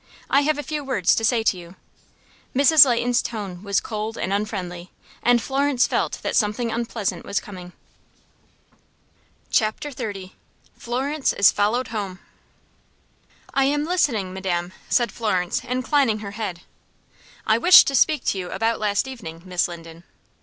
[0.31, 1.75] "I have a few words to say to you."
[2.55, 2.87] Mrs.
[2.87, 4.89] Leighton's tone was cold and unfriendly,
[5.21, 7.71] and Florence felt that something unpleasant was coming.
[9.51, 10.31] Chapter XXX.
[10.75, 12.17] Florence Is Followed Home.
[13.53, 16.61] "I am listening, madam," said Florence, inclining her head.
[17.45, 20.03] "I wish to speak to you about last evening, Miss Linden."